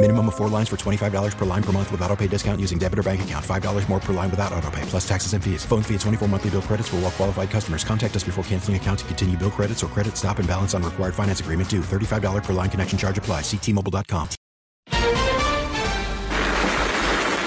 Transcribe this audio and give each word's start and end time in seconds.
Minimum 0.00 0.28
of 0.28 0.36
four 0.36 0.48
lines 0.48 0.68
for 0.68 0.76
$25 0.76 1.36
per 1.36 1.44
line 1.44 1.62
per 1.62 1.72
month 1.72 1.90
with 1.90 2.00
auto 2.02 2.14
pay 2.14 2.28
discount 2.28 2.60
using 2.60 2.78
debit 2.78 3.00
or 3.00 3.02
bank 3.02 3.22
account. 3.22 3.44
$5 3.44 3.88
more 3.88 3.98
per 3.98 4.12
line 4.12 4.30
without 4.30 4.52
auto 4.52 4.70
pay, 4.70 4.82
plus 4.82 5.06
taxes 5.08 5.32
and 5.32 5.42
fees. 5.42 5.64
Phone 5.64 5.82
fee 5.82 5.94
at 5.96 6.00
24 6.02 6.28
monthly 6.28 6.50
bill 6.50 6.62
credits 6.62 6.88
for 6.88 6.96
all 6.96 7.02
well 7.02 7.10
qualified 7.10 7.50
customers. 7.50 7.82
Contact 7.82 8.14
us 8.14 8.22
before 8.22 8.44
canceling 8.44 8.76
account 8.76 9.00
to 9.00 9.04
continue 9.06 9.36
bill 9.36 9.50
credits 9.50 9.82
or 9.82 9.88
credit 9.88 10.16
stop 10.16 10.38
and 10.38 10.46
balance 10.46 10.72
on 10.72 10.84
required 10.84 11.16
finance 11.16 11.40
agreement 11.40 11.68
due. 11.68 11.80
$35 11.80 12.44
per 12.44 12.52
line 12.52 12.70
connection 12.70 12.96
charge 12.96 13.18
apply. 13.18 13.40
Ctmobile.com. 13.40 14.28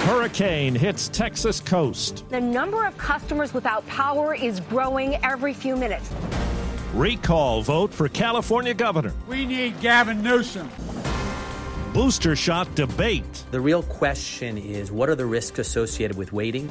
Hurricane 0.04 0.76
hits 0.76 1.08
Texas 1.08 1.62
coast. 1.62 2.26
The 2.30 2.42
number 2.42 2.86
of 2.86 2.98
customers 2.98 3.54
without 3.54 3.88
power 3.88 4.36
is 4.36 4.60
growing 4.60 5.24
every 5.24 5.54
few 5.54 5.78
minutes. 5.78 6.12
Recall 6.94 7.62
vote 7.62 7.94
for 7.94 8.10
California 8.10 8.74
governor. 8.74 9.14
We 9.30 9.46
need 9.46 9.80
Gavin 9.80 10.22
Newsom. 10.22 10.70
Booster 11.94 12.38
shot 12.38 12.74
debate. 12.74 13.44
The 13.52 13.60
real 13.60 13.84
question 13.84 14.58
is 14.58 14.94
what 14.94 15.10
are 15.10 15.16
the 15.16 15.26
risks 15.26 15.60
associated 15.60 16.16
with 16.16 16.32
waiting? 16.32 16.70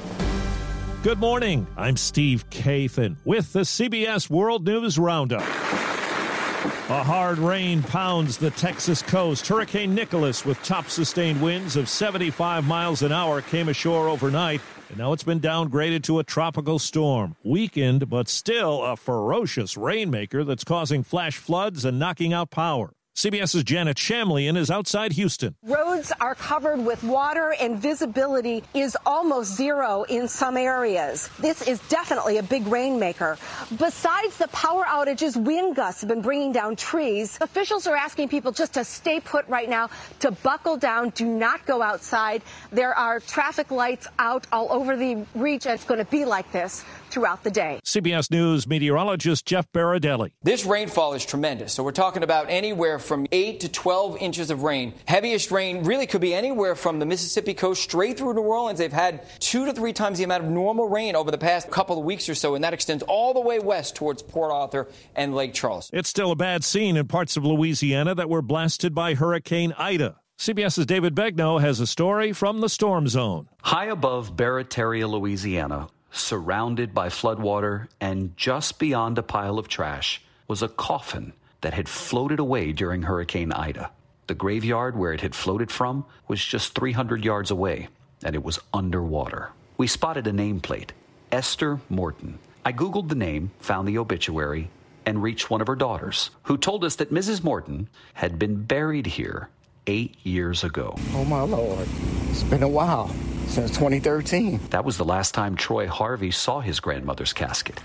Good 1.02 1.18
morning. 1.18 1.66
I'm 1.76 1.98
Steve 1.98 2.48
Kathan 2.48 3.16
with 3.26 3.52
the 3.52 3.60
CBS 3.60 4.30
World 4.30 4.64
News 4.64 4.98
Roundup. 4.98 5.42
A 5.42 7.04
hard 7.04 7.36
rain 7.36 7.82
pounds 7.82 8.38
the 8.38 8.50
Texas 8.52 9.02
coast. 9.02 9.46
Hurricane 9.46 9.94
Nicholas, 9.94 10.46
with 10.46 10.60
top 10.62 10.88
sustained 10.88 11.42
winds 11.42 11.76
of 11.76 11.90
75 11.90 12.66
miles 12.66 13.02
an 13.02 13.12
hour, 13.12 13.42
came 13.42 13.68
ashore 13.68 14.08
overnight, 14.08 14.62
and 14.88 14.96
now 14.96 15.12
it's 15.12 15.22
been 15.22 15.38
downgraded 15.38 16.02
to 16.04 16.18
a 16.18 16.24
tropical 16.24 16.78
storm. 16.78 17.36
Weakened, 17.44 18.08
but 18.08 18.28
still 18.28 18.82
a 18.82 18.96
ferocious 18.96 19.76
rainmaker 19.76 20.44
that's 20.44 20.64
causing 20.64 21.02
flash 21.02 21.36
floods 21.36 21.84
and 21.84 21.98
knocking 21.98 22.32
out 22.32 22.50
power. 22.50 22.94
CBS's 23.20 23.64
Janet 23.64 23.98
Shamlian 23.98 24.56
is 24.56 24.70
outside 24.70 25.12
Houston. 25.12 25.54
Roads 25.62 26.10
are 26.22 26.34
covered 26.34 26.82
with 26.82 27.04
water 27.04 27.54
and 27.60 27.76
visibility 27.76 28.64
is 28.72 28.96
almost 29.04 29.54
zero 29.54 30.04
in 30.04 30.26
some 30.26 30.56
areas. 30.56 31.28
This 31.38 31.60
is 31.68 31.80
definitely 31.90 32.38
a 32.38 32.42
big 32.42 32.66
rainmaker. 32.66 33.36
Besides 33.76 34.38
the 34.38 34.48
power 34.48 34.84
outages, 34.84 35.36
wind 35.36 35.76
gusts 35.76 36.00
have 36.00 36.08
been 36.08 36.22
bringing 36.22 36.52
down 36.52 36.76
trees. 36.76 37.36
Officials 37.42 37.86
are 37.86 37.94
asking 37.94 38.30
people 38.30 38.52
just 38.52 38.72
to 38.72 38.84
stay 38.84 39.20
put 39.20 39.46
right 39.48 39.68
now, 39.68 39.90
to 40.20 40.30
buckle 40.30 40.78
down, 40.78 41.10
do 41.10 41.26
not 41.26 41.66
go 41.66 41.82
outside. 41.82 42.40
There 42.72 42.94
are 42.94 43.20
traffic 43.20 43.70
lights 43.70 44.08
out 44.18 44.46
all 44.50 44.72
over 44.72 44.96
the 44.96 45.26
region. 45.34 45.72
It's 45.72 45.84
going 45.84 46.02
to 46.02 46.10
be 46.10 46.24
like 46.24 46.50
this 46.52 46.86
throughout 47.10 47.44
the 47.44 47.50
day. 47.50 47.80
CBS 47.84 48.30
News 48.30 48.66
meteorologist 48.66 49.44
Jeff 49.44 49.70
Berardelli. 49.72 50.30
This 50.42 50.64
rainfall 50.64 51.12
is 51.12 51.26
tremendous. 51.26 51.74
So 51.74 51.82
we're 51.82 51.92
talking 51.92 52.22
about 52.22 52.46
anywhere 52.48 52.98
from 52.98 53.09
8 53.32 53.60
to 53.60 53.68
12 53.68 54.16
inches 54.18 54.50
of 54.50 54.62
rain. 54.62 54.94
Heaviest 55.06 55.50
rain 55.50 55.84
really 55.84 56.06
could 56.06 56.20
be 56.20 56.34
anywhere 56.34 56.74
from 56.74 56.98
the 56.98 57.06
Mississippi 57.06 57.54
coast 57.54 57.82
straight 57.82 58.18
through 58.18 58.34
New 58.34 58.42
Orleans. 58.42 58.78
They've 58.78 58.92
had 58.92 59.26
two 59.40 59.64
to 59.66 59.72
three 59.72 59.92
times 59.92 60.18
the 60.18 60.24
amount 60.24 60.44
of 60.44 60.50
normal 60.50 60.88
rain 60.88 61.16
over 61.16 61.30
the 61.30 61.38
past 61.38 61.70
couple 61.70 61.98
of 61.98 62.04
weeks 62.04 62.28
or 62.28 62.34
so, 62.34 62.54
and 62.54 62.64
that 62.64 62.74
extends 62.74 63.02
all 63.04 63.34
the 63.34 63.40
way 63.40 63.58
west 63.58 63.96
towards 63.96 64.22
Port 64.22 64.52
Arthur 64.52 64.88
and 65.14 65.34
Lake 65.34 65.54
Charles. 65.54 65.90
It's 65.92 66.08
still 66.08 66.30
a 66.30 66.36
bad 66.36 66.64
scene 66.64 66.96
in 66.96 67.08
parts 67.08 67.36
of 67.36 67.44
Louisiana 67.44 68.14
that 68.14 68.28
were 68.28 68.42
blasted 68.42 68.94
by 68.94 69.14
Hurricane 69.14 69.74
Ida. 69.76 70.16
CBS's 70.38 70.86
David 70.86 71.14
Begnaud 71.14 71.60
has 71.60 71.80
a 71.80 71.86
story 71.86 72.32
from 72.32 72.60
the 72.60 72.68
storm 72.68 73.08
zone. 73.08 73.48
High 73.62 73.86
above 73.86 74.36
Barataria, 74.36 75.06
Louisiana, 75.06 75.88
surrounded 76.12 76.94
by 76.94 77.08
floodwater 77.08 77.88
and 78.00 78.34
just 78.36 78.78
beyond 78.78 79.18
a 79.18 79.22
pile 79.22 79.58
of 79.58 79.68
trash, 79.68 80.22
was 80.48 80.62
a 80.62 80.68
coffin 80.68 81.34
that 81.60 81.74
had 81.74 81.88
floated 81.88 82.38
away 82.38 82.72
during 82.72 83.02
Hurricane 83.02 83.52
Ida. 83.52 83.90
The 84.26 84.34
graveyard 84.34 84.96
where 84.96 85.12
it 85.12 85.20
had 85.20 85.34
floated 85.34 85.70
from 85.70 86.04
was 86.28 86.44
just 86.44 86.74
300 86.74 87.24
yards 87.24 87.50
away, 87.50 87.88
and 88.22 88.34
it 88.34 88.44
was 88.44 88.60
underwater. 88.72 89.50
We 89.76 89.86
spotted 89.86 90.26
a 90.26 90.32
nameplate 90.32 90.90
Esther 91.32 91.80
Morton. 91.88 92.38
I 92.64 92.72
Googled 92.72 93.08
the 93.08 93.14
name, 93.14 93.50
found 93.60 93.88
the 93.88 93.98
obituary, 93.98 94.70
and 95.06 95.22
reached 95.22 95.50
one 95.50 95.60
of 95.60 95.66
her 95.66 95.76
daughters, 95.76 96.30
who 96.44 96.58
told 96.58 96.84
us 96.84 96.96
that 96.96 97.12
Mrs. 97.12 97.42
Morton 97.42 97.88
had 98.14 98.38
been 98.38 98.62
buried 98.62 99.06
here 99.06 99.48
eight 99.86 100.14
years 100.22 100.62
ago. 100.62 100.94
Oh, 101.14 101.24
my 101.24 101.40
Lord. 101.40 101.88
It's 102.28 102.42
been 102.42 102.62
a 102.62 102.68
while 102.68 103.08
since 103.46 103.70
2013. 103.70 104.60
That 104.70 104.84
was 104.84 104.96
the 104.96 105.04
last 105.04 105.34
time 105.34 105.56
Troy 105.56 105.88
Harvey 105.88 106.30
saw 106.30 106.60
his 106.60 106.78
grandmother's 106.78 107.32
casket. 107.32 107.80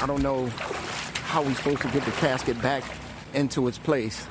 I 0.00 0.06
don't 0.06 0.22
know 0.22 0.50
how 1.24 1.42
we're 1.42 1.54
supposed 1.54 1.82
to 1.82 1.88
get 1.88 2.04
the 2.04 2.12
casket 2.12 2.60
back 2.62 2.84
into 3.32 3.66
its 3.66 3.78
place. 3.78 4.26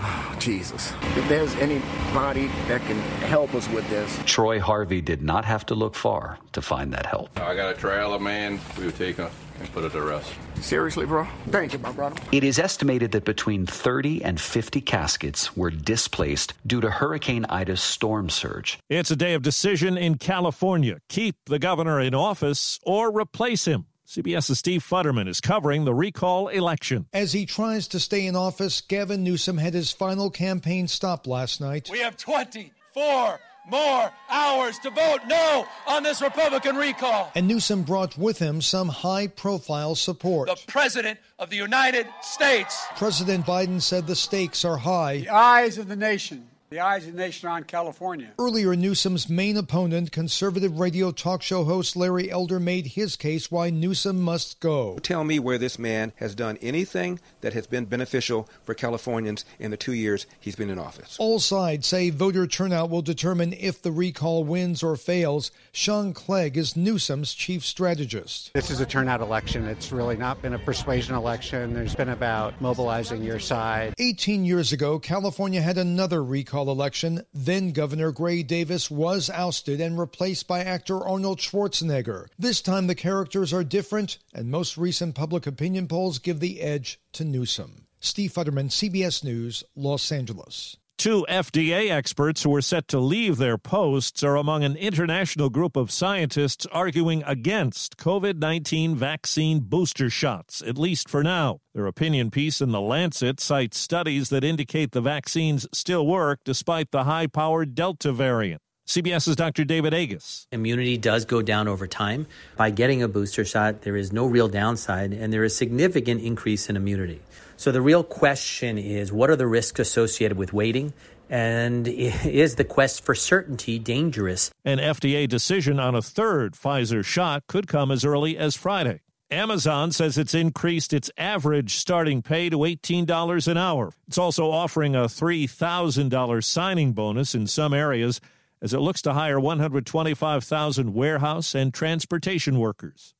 Oh, 0.00 0.36
Jesus. 0.38 0.92
If 1.16 1.28
there's 1.28 1.54
anybody 1.56 2.48
that 2.68 2.80
can 2.82 2.98
help 3.28 3.54
us 3.54 3.68
with 3.70 3.88
this. 3.88 4.18
Troy 4.26 4.60
Harvey 4.60 5.00
did 5.00 5.22
not 5.22 5.44
have 5.44 5.64
to 5.66 5.74
look 5.74 5.94
far 5.94 6.38
to 6.52 6.60
find 6.62 6.92
that 6.92 7.06
help. 7.06 7.38
I 7.40 7.54
got 7.54 7.74
a 7.74 7.78
trailer, 7.78 8.18
man. 8.18 8.60
We 8.78 8.86
would 8.86 8.96
take 8.96 9.16
him 9.16 9.30
and 9.60 9.72
put 9.72 9.84
it 9.84 9.92
to 9.92 10.02
rest. 10.02 10.32
Seriously, 10.56 11.06
bro? 11.06 11.26
Thank 11.48 11.72
you, 11.72 11.78
my 11.78 11.92
brother. 11.92 12.20
It 12.32 12.44
is 12.44 12.58
estimated 12.58 13.12
that 13.12 13.24
between 13.24 13.66
30 13.66 14.24
and 14.24 14.40
50 14.40 14.80
caskets 14.80 15.56
were 15.56 15.70
displaced 15.70 16.54
due 16.66 16.80
to 16.80 16.90
Hurricane 16.90 17.46
Ida's 17.48 17.80
storm 17.80 18.28
surge. 18.28 18.78
It's 18.88 19.10
a 19.10 19.16
day 19.16 19.34
of 19.34 19.42
decision 19.42 19.96
in 19.96 20.18
California. 20.18 20.98
Keep 21.08 21.36
the 21.46 21.58
governor 21.58 22.00
in 22.00 22.14
office 22.14 22.78
or 22.82 23.16
replace 23.16 23.64
him. 23.66 23.86
CBS's 24.12 24.58
Steve 24.58 24.84
Futterman 24.86 25.26
is 25.26 25.40
covering 25.40 25.86
the 25.86 25.94
recall 25.94 26.48
election. 26.48 27.06
As 27.14 27.32
he 27.32 27.46
tries 27.46 27.88
to 27.88 27.98
stay 27.98 28.26
in 28.26 28.36
office, 28.36 28.82
Gavin 28.82 29.24
Newsom 29.24 29.56
had 29.56 29.72
his 29.72 29.90
final 29.90 30.28
campaign 30.28 30.86
stop 30.86 31.26
last 31.26 31.62
night. 31.62 31.88
We 31.90 32.00
have 32.00 32.18
24 32.18 33.40
more 33.70 34.12
hours 34.28 34.78
to 34.80 34.90
vote 34.90 35.20
no 35.26 35.66
on 35.86 36.02
this 36.02 36.20
Republican 36.20 36.76
recall. 36.76 37.32
And 37.34 37.48
Newsom 37.48 37.84
brought 37.84 38.18
with 38.18 38.38
him 38.38 38.60
some 38.60 38.90
high 38.90 39.28
profile 39.28 39.94
support. 39.94 40.50
The 40.50 40.60
President 40.66 41.18
of 41.38 41.48
the 41.48 41.56
United 41.56 42.06
States. 42.20 42.84
President 42.96 43.46
Biden 43.46 43.80
said 43.80 44.06
the 44.06 44.14
stakes 44.14 44.62
are 44.62 44.76
high. 44.76 45.20
The 45.20 45.30
eyes 45.30 45.78
of 45.78 45.88
the 45.88 45.96
nation 45.96 46.48
the 46.72 46.80
eyes 46.80 47.06
of 47.06 47.12
the 47.12 47.18
nation 47.18 47.50
on 47.50 47.64
California. 47.64 48.30
Earlier, 48.38 48.74
Newsom's 48.74 49.28
main 49.28 49.58
opponent, 49.58 50.10
conservative 50.10 50.80
radio 50.80 51.10
talk 51.10 51.42
show 51.42 51.64
host 51.64 51.96
Larry 51.96 52.30
Elder, 52.30 52.58
made 52.58 52.86
his 52.86 53.14
case 53.14 53.50
why 53.50 53.68
Newsom 53.68 54.18
must 54.18 54.58
go. 54.58 54.98
Tell 55.02 55.22
me 55.22 55.38
where 55.38 55.58
this 55.58 55.78
man 55.78 56.14
has 56.16 56.34
done 56.34 56.56
anything 56.62 57.20
that 57.42 57.52
has 57.52 57.66
been 57.66 57.84
beneficial 57.84 58.48
for 58.64 58.72
Californians 58.72 59.44
in 59.58 59.70
the 59.70 59.76
two 59.76 59.92
years 59.92 60.24
he's 60.40 60.56
been 60.56 60.70
in 60.70 60.78
office. 60.78 61.18
All 61.18 61.38
sides 61.38 61.86
say 61.86 62.08
voter 62.08 62.46
turnout 62.46 62.88
will 62.88 63.02
determine 63.02 63.52
if 63.52 63.82
the 63.82 63.92
recall 63.92 64.42
wins 64.42 64.82
or 64.82 64.96
fails. 64.96 65.50
Sean 65.72 66.14
Clegg 66.14 66.56
is 66.56 66.74
Newsom's 66.74 67.34
chief 67.34 67.66
strategist. 67.66 68.50
This 68.54 68.70
is 68.70 68.80
a 68.80 68.86
turnout 68.86 69.20
election. 69.20 69.66
It's 69.66 69.92
really 69.92 70.16
not 70.16 70.40
been 70.40 70.54
a 70.54 70.58
persuasion 70.58 71.14
election. 71.14 71.74
There's 71.74 71.94
been 71.94 72.08
about 72.08 72.58
mobilizing 72.62 73.22
your 73.22 73.40
side. 73.40 73.92
18 73.98 74.46
years 74.46 74.72
ago, 74.72 74.98
California 74.98 75.60
had 75.60 75.76
another 75.76 76.24
recall 76.24 76.61
election, 76.68 77.24
then 77.32 77.72
Governor 77.72 78.12
Gray 78.12 78.42
Davis 78.42 78.90
was 78.90 79.30
ousted 79.30 79.80
and 79.80 79.98
replaced 79.98 80.46
by 80.46 80.60
actor 80.64 80.98
Arnold 80.98 81.38
Schwarzenegger. 81.38 82.26
This 82.38 82.60
time 82.60 82.86
the 82.86 82.94
characters 82.94 83.52
are 83.52 83.64
different, 83.64 84.18
and 84.34 84.50
most 84.50 84.76
recent 84.76 85.14
public 85.14 85.46
opinion 85.46 85.88
polls 85.88 86.18
give 86.18 86.40
the 86.40 86.60
edge 86.60 87.00
to 87.12 87.24
Newsom. 87.24 87.86
Steve 88.00 88.32
Futterman, 88.32 88.68
CBS 88.68 89.22
News, 89.22 89.62
Los 89.76 90.10
Angeles. 90.10 90.76
Two 91.02 91.26
FDA 91.28 91.90
experts 91.90 92.44
who 92.44 92.54
are 92.54 92.62
set 92.62 92.86
to 92.86 93.00
leave 93.00 93.36
their 93.36 93.58
posts 93.58 94.22
are 94.22 94.36
among 94.36 94.62
an 94.62 94.76
international 94.76 95.50
group 95.50 95.74
of 95.74 95.90
scientists 95.90 96.64
arguing 96.70 97.24
against 97.26 97.96
COVID 97.96 98.38
19 98.38 98.94
vaccine 98.94 99.58
booster 99.58 100.08
shots, 100.08 100.62
at 100.62 100.78
least 100.78 101.08
for 101.08 101.24
now. 101.24 101.58
Their 101.74 101.88
opinion 101.88 102.30
piece 102.30 102.60
in 102.60 102.70
The 102.70 102.80
Lancet 102.80 103.40
cites 103.40 103.80
studies 103.80 104.28
that 104.28 104.44
indicate 104.44 104.92
the 104.92 105.00
vaccines 105.00 105.66
still 105.72 106.06
work 106.06 106.38
despite 106.44 106.92
the 106.92 107.02
high 107.02 107.26
powered 107.26 107.74
Delta 107.74 108.12
variant. 108.12 108.62
CBS's 108.86 109.36
Dr. 109.36 109.64
David 109.64 109.94
Agus. 109.94 110.46
Immunity 110.50 110.96
does 110.96 111.24
go 111.24 111.40
down 111.40 111.68
over 111.68 111.86
time. 111.86 112.26
By 112.56 112.70
getting 112.70 113.02
a 113.02 113.08
booster 113.08 113.44
shot, 113.44 113.82
there 113.82 113.96
is 113.96 114.12
no 114.12 114.26
real 114.26 114.48
downside, 114.48 115.12
and 115.12 115.32
there 115.32 115.44
is 115.44 115.56
significant 115.56 116.20
increase 116.22 116.68
in 116.68 116.76
immunity. 116.76 117.20
So 117.56 117.70
the 117.70 117.80
real 117.80 118.02
question 118.02 118.78
is 118.78 119.12
what 119.12 119.30
are 119.30 119.36
the 119.36 119.46
risks 119.46 119.78
associated 119.78 120.36
with 120.36 120.52
waiting? 120.52 120.92
And 121.30 121.86
is 121.88 122.56
the 122.56 122.64
quest 122.64 123.04
for 123.04 123.14
certainty 123.14 123.78
dangerous? 123.78 124.50
An 124.64 124.78
FDA 124.78 125.28
decision 125.28 125.78
on 125.78 125.94
a 125.94 126.02
third 126.02 126.54
Pfizer 126.54 127.04
shot 127.04 127.46
could 127.46 127.68
come 127.68 127.92
as 127.92 128.04
early 128.04 128.36
as 128.36 128.56
Friday. 128.56 129.00
Amazon 129.30 129.92
says 129.92 130.18
it's 130.18 130.34
increased 130.34 130.92
its 130.92 131.10
average 131.16 131.76
starting 131.76 132.20
pay 132.20 132.50
to 132.50 132.58
$18 132.58 133.48
an 133.48 133.56
hour. 133.56 133.92
It's 134.06 134.18
also 134.18 134.50
offering 134.50 134.94
a 134.94 135.04
$3,000 135.04 136.44
signing 136.44 136.92
bonus 136.92 137.34
in 137.34 137.46
some 137.46 137.72
areas 137.72 138.20
as 138.62 138.72
it 138.72 138.78
looks 138.78 139.02
to 139.02 139.12
hire 139.12 139.38
125,000 139.40 140.94
warehouse 140.94 141.54
and 141.54 141.74
transportation 141.74 142.58
workers. 142.58 143.14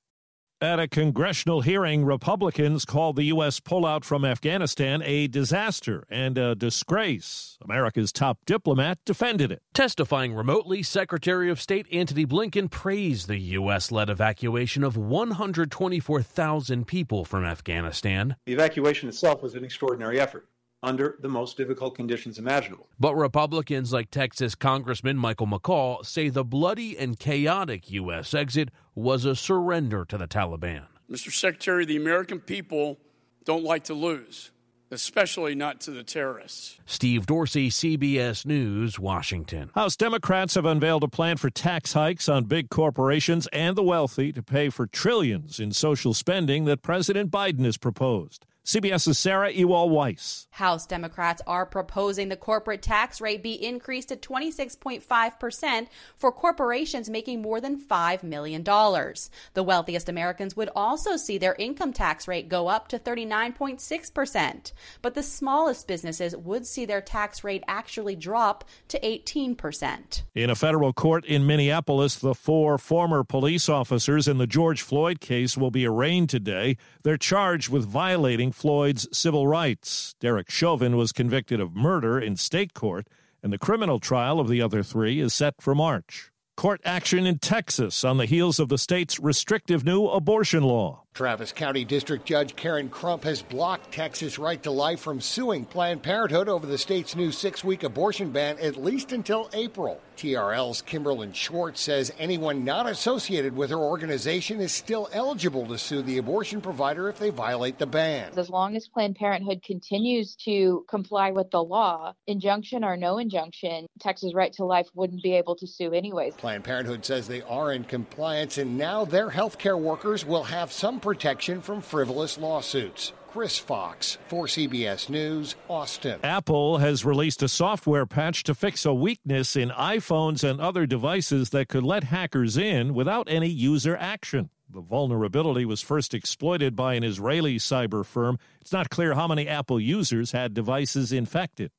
At 0.62 0.78
a 0.78 0.86
congressional 0.86 1.62
hearing, 1.62 2.04
Republicans 2.04 2.84
called 2.84 3.16
the 3.16 3.24
U.S. 3.24 3.58
pullout 3.58 4.04
from 4.04 4.24
Afghanistan 4.24 5.02
a 5.04 5.26
disaster 5.26 6.04
and 6.08 6.38
a 6.38 6.54
disgrace. 6.54 7.58
America's 7.60 8.12
top 8.12 8.38
diplomat 8.46 9.00
defended 9.04 9.50
it. 9.50 9.60
Testifying 9.74 10.32
remotely, 10.32 10.84
Secretary 10.84 11.50
of 11.50 11.60
State 11.60 11.88
Antony 11.90 12.24
Blinken 12.24 12.70
praised 12.70 13.26
the 13.26 13.38
U.S. 13.38 13.90
led 13.90 14.08
evacuation 14.08 14.84
of 14.84 14.96
124,000 14.96 16.86
people 16.86 17.24
from 17.24 17.44
Afghanistan. 17.44 18.36
The 18.46 18.52
evacuation 18.52 19.08
itself 19.08 19.42
was 19.42 19.56
an 19.56 19.64
extraordinary 19.64 20.20
effort 20.20 20.46
under 20.82 21.17
the 21.20 21.29
most 21.29 21.56
difficult 21.56 21.94
conditions 21.94 22.38
imaginable. 22.38 22.88
But 22.99 23.14
Republicans 23.14 23.93
like 23.93 24.11
Texas 24.11 24.55
Congressman 24.55 25.17
Michael 25.17 25.46
McCaul 25.46 26.05
say 26.05 26.29
the 26.29 26.44
bloody 26.44 26.99
and 26.99 27.19
chaotic 27.19 27.90
U.S. 27.90 28.34
exit 28.34 28.70
was 28.94 29.25
a 29.25 29.37
surrender 29.37 30.05
to 30.06 30.19
the 30.19 30.26
Taliban. 30.26 30.87
Mr. 31.11 31.32
Secretary, 31.32 31.84
the 31.84 31.96
American 31.96 32.40
people 32.40 32.99
don't 33.44 33.64
like 33.64 33.84
to 33.84 33.94
lose, 33.94 34.50
especially 34.90 35.55
not 35.55 35.81
to 35.82 35.90
the 35.90 36.02
terrorists. 36.02 36.79
Steve 36.87 37.26
Dorsey, 37.26 37.69
CBS 37.69 38.46
News, 38.46 38.99
Washington. 38.99 39.70
House 39.75 39.96
Democrats 39.96 40.55
have 40.55 40.64
unveiled 40.64 41.05
a 41.05 41.08
plan 41.08 41.37
for 41.37 41.50
tax 41.50 41.93
hikes 41.93 42.29
on 42.29 42.44
big 42.44 42.70
corporations 42.70 43.46
and 43.52 43.76
the 43.76 43.82
wealthy 43.82 44.32
to 44.32 44.43
pay 44.43 44.69
for 44.69 44.87
trillions 44.87 45.61
in 45.61 45.73
social 45.73 46.14
spending 46.14 46.64
that 46.64 46.82
President 46.82 47.31
Biden 47.31 47.64
has 47.64 47.76
proposed. 47.76 48.46
CBS's 48.64 49.18
Sarah 49.18 49.50
Ewall 49.50 49.90
Weiss. 49.90 50.46
House 50.50 50.86
Democrats 50.86 51.42
are 51.48 51.66
proposing 51.66 52.28
the 52.28 52.36
corporate 52.36 52.80
tax 52.80 53.20
rate 53.20 53.42
be 53.42 53.54
increased 53.54 54.10
to 54.10 54.16
26.5% 54.16 55.88
for 56.16 56.30
corporations 56.30 57.10
making 57.10 57.42
more 57.42 57.60
than 57.60 57.80
$5 57.80 58.22
million. 58.22 58.62
The 58.62 59.64
wealthiest 59.64 60.08
Americans 60.08 60.56
would 60.56 60.68
also 60.76 61.16
see 61.16 61.38
their 61.38 61.56
income 61.56 61.92
tax 61.92 62.28
rate 62.28 62.48
go 62.48 62.68
up 62.68 62.86
to 62.88 63.00
39.6%, 63.00 64.72
but 65.02 65.14
the 65.14 65.24
smallest 65.24 65.88
businesses 65.88 66.36
would 66.36 66.64
see 66.64 66.84
their 66.84 67.00
tax 67.00 67.42
rate 67.42 67.64
actually 67.66 68.14
drop 68.14 68.64
to 68.86 69.00
18%. 69.00 70.22
In 70.36 70.50
a 70.50 70.54
federal 70.54 70.92
court 70.92 71.24
in 71.24 71.48
Minneapolis, 71.48 72.14
the 72.14 72.34
four 72.34 72.78
former 72.78 73.24
police 73.24 73.68
officers 73.68 74.28
in 74.28 74.38
the 74.38 74.46
George 74.46 74.82
Floyd 74.82 75.20
case 75.20 75.56
will 75.56 75.72
be 75.72 75.84
arraigned 75.84 76.30
today. 76.30 76.76
They're 77.02 77.16
charged 77.16 77.68
with 77.68 77.84
violating 77.84 78.51
Floyd's 78.52 79.08
civil 79.12 79.46
rights. 79.46 80.14
Derek 80.20 80.50
Chauvin 80.50 80.96
was 80.96 81.12
convicted 81.12 81.60
of 81.60 81.75
murder 81.75 82.19
in 82.19 82.37
state 82.37 82.75
court, 82.75 83.08
and 83.43 83.52
the 83.52 83.58
criminal 83.58 83.99
trial 83.99 84.38
of 84.38 84.49
the 84.49 84.62
other 84.62 84.82
three 84.82 85.20
is 85.20 85.34
set 85.34 85.54
for 85.60 85.75
March. 85.75 86.31
Court 86.56 86.81
action 86.84 87.26
in 87.26 87.38
Texas 87.38 88.04
on 88.04 88.19
the 88.19 88.26
heels 88.26 88.60
of 88.60 88.69
the 88.69 88.78
state's 88.78 89.19
restrictive 89.19 89.84
new 89.84 90.06
abortion 90.06 90.62
law. 90.62 91.01
Travis 91.14 91.52
County 91.52 91.84
District 91.84 92.24
Judge 92.24 92.56
Karin 92.56 92.88
Crump 92.88 93.24
has 93.24 93.42
blocked 93.42 93.92
Texas 93.92 94.38
Right 94.38 94.62
to 94.62 94.70
Life 94.70 95.00
from 95.00 95.20
suing 95.20 95.66
Planned 95.66 96.02
Parenthood 96.02 96.48
over 96.48 96.66
the 96.66 96.78
state's 96.78 97.14
new 97.14 97.30
six 97.30 97.62
week 97.62 97.82
abortion 97.82 98.30
ban 98.30 98.58
at 98.58 98.82
least 98.82 99.12
until 99.12 99.50
April. 99.52 100.00
TRL's 100.16 100.82
Kimberlyn 100.82 101.34
Schwartz 101.34 101.80
says 101.80 102.12
anyone 102.18 102.64
not 102.64 102.88
associated 102.88 103.56
with 103.56 103.70
her 103.70 103.78
organization 103.78 104.60
is 104.60 104.72
still 104.72 105.08
eligible 105.12 105.66
to 105.66 105.76
sue 105.76 106.00
the 106.02 106.18
abortion 106.18 106.60
provider 106.60 107.08
if 107.08 107.18
they 107.18 107.30
violate 107.30 107.78
the 107.78 107.86
ban. 107.86 108.32
As 108.36 108.48
long 108.48 108.76
as 108.76 108.88
Planned 108.88 109.16
Parenthood 109.16 109.62
continues 109.62 110.36
to 110.44 110.84
comply 110.88 111.30
with 111.30 111.50
the 111.50 111.62
law, 111.62 112.14
injunction 112.26 112.84
or 112.84 112.96
no 112.96 113.18
injunction, 113.18 113.86
Texas 114.00 114.32
Right 114.34 114.52
to 114.54 114.64
Life 114.64 114.88
wouldn't 114.94 115.22
be 115.22 115.34
able 115.34 115.56
to 115.56 115.66
sue 115.66 115.92
anyways. 115.92 116.34
Planned 116.34 116.64
Parenthood 116.64 117.04
says 117.04 117.26
they 117.26 117.42
are 117.42 117.72
in 117.72 117.84
compliance 117.84 118.58
and 118.58 118.78
now 118.78 119.04
their 119.04 119.28
healthcare 119.28 119.78
workers 119.78 120.24
will 120.24 120.44
have 120.44 120.72
some 120.72 121.00
protection 121.02 121.60
from 121.60 121.82
frivolous 121.82 122.38
lawsuits. 122.38 123.12
Chris 123.32 123.58
Fox 123.58 124.19
for 124.28 124.44
CBS 124.44 125.08
News, 125.08 125.56
Austin. 125.69 126.20
Apple 126.22 126.78
has 126.78 127.04
released 127.04 127.43
a 127.43 127.49
software 127.49 128.04
patch 128.04 128.43
to 128.44 128.54
fix 128.54 128.84
a 128.84 128.93
weakness 128.93 129.56
in 129.56 129.70
iPhones 129.70 130.49
and 130.49 130.60
other 130.60 130.84
devices 130.87 131.50
that 131.50 131.69
could 131.69 131.82
let 131.82 132.04
hackers 132.04 132.58
in 132.58 132.93
without 132.93 133.26
any 133.31 133.49
user 133.49 133.96
action. 133.96 134.50
The 134.70 134.82
vulnerability 134.82 135.64
was 135.64 135.81
first 135.81 136.12
exploited 136.12 136.76
by 136.76 136.94
an 136.94 137.05
Israeli 137.05 137.56
cyber 137.56 138.05
firm. 138.05 138.38
It's 138.60 138.72
not 138.72 138.90
clear 138.90 139.14
how 139.14 139.26
many 139.26 139.48
Apple 139.48 139.81
users 139.81 140.32
had 140.32 140.55
devices 140.55 141.10
infected. 141.10 141.70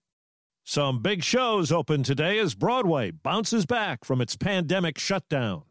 Some 0.63 1.01
big 1.01 1.23
shows 1.23 1.71
open 1.71 2.03
today 2.03 2.39
as 2.39 2.55
Broadway 2.55 3.11
bounces 3.11 3.65
back 3.65 4.05
from 4.05 4.21
its 4.21 4.35
pandemic 4.35 4.97
shutdown. 4.97 5.63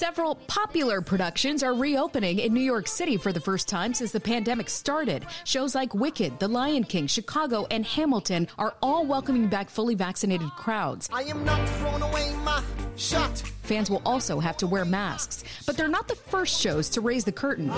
Several 0.00 0.34
popular 0.34 1.02
productions 1.02 1.62
are 1.62 1.74
reopening 1.74 2.38
in 2.38 2.54
New 2.54 2.62
York 2.62 2.88
City 2.88 3.18
for 3.18 3.34
the 3.34 3.40
first 3.40 3.68
time 3.68 3.92
since 3.92 4.12
the 4.12 4.18
pandemic 4.18 4.70
started. 4.70 5.26
Shows 5.44 5.74
like 5.74 5.92
Wicked, 5.92 6.40
The 6.40 6.48
Lion 6.48 6.84
King, 6.84 7.06
Chicago, 7.06 7.66
and 7.70 7.84
Hamilton 7.84 8.48
are 8.56 8.74
all 8.80 9.04
welcoming 9.04 9.48
back 9.48 9.68
fully 9.68 9.94
vaccinated 9.94 10.48
crowds. 10.52 11.10
I 11.12 11.24
am 11.24 11.44
not 11.44 11.68
throwing 11.68 12.00
away 12.00 12.34
my 12.36 12.62
shot. 12.96 13.42
Fans 13.60 13.90
will 13.90 14.00
also 14.06 14.40
have 14.40 14.56
to 14.56 14.66
wear 14.66 14.86
masks, 14.86 15.44
but 15.66 15.76
they're 15.76 15.86
not 15.86 16.08
the 16.08 16.16
first 16.16 16.58
shows 16.58 16.88
to 16.88 17.02
raise 17.02 17.26
the 17.26 17.32
curtain. 17.32 17.68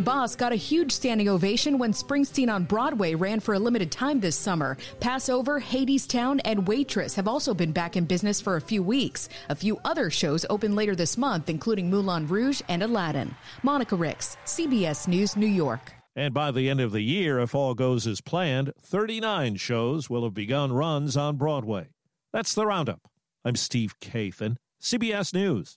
The 0.00 0.04
Boss 0.04 0.34
got 0.34 0.50
a 0.50 0.56
huge 0.56 0.92
standing 0.92 1.28
ovation 1.28 1.76
when 1.76 1.92
Springsteen 1.92 2.50
on 2.50 2.64
Broadway 2.64 3.14
ran 3.14 3.38
for 3.38 3.52
a 3.52 3.58
limited 3.58 3.92
time 3.92 4.18
this 4.18 4.34
summer. 4.34 4.78
Pass 4.98 5.28
Over, 5.28 5.60
Hadestown, 5.60 6.40
and 6.46 6.66
Waitress 6.66 7.14
have 7.16 7.28
also 7.28 7.52
been 7.52 7.70
back 7.70 7.98
in 7.98 8.06
business 8.06 8.40
for 8.40 8.56
a 8.56 8.62
few 8.62 8.82
weeks. 8.82 9.28
A 9.50 9.54
few 9.54 9.78
other 9.84 10.08
shows 10.08 10.46
open 10.48 10.74
later 10.74 10.96
this 10.96 11.18
month, 11.18 11.50
including 11.50 11.90
Moulin 11.90 12.26
Rouge 12.26 12.62
and 12.70 12.82
Aladdin. 12.82 13.34
Monica 13.62 13.94
Ricks, 13.94 14.38
CBS 14.46 15.06
News, 15.06 15.36
New 15.36 15.46
York. 15.46 15.92
And 16.16 16.32
by 16.32 16.50
the 16.50 16.70
end 16.70 16.80
of 16.80 16.92
the 16.92 17.02
year, 17.02 17.38
if 17.38 17.54
all 17.54 17.74
goes 17.74 18.06
as 18.06 18.22
planned, 18.22 18.72
39 18.80 19.56
shows 19.56 20.08
will 20.08 20.24
have 20.24 20.32
begun 20.32 20.72
runs 20.72 21.14
on 21.14 21.36
Broadway. 21.36 21.88
That's 22.32 22.54
the 22.54 22.64
roundup. 22.64 23.02
I'm 23.44 23.54
Steve 23.54 24.00
Kathan, 24.00 24.56
CBS 24.80 25.34
News. 25.34 25.76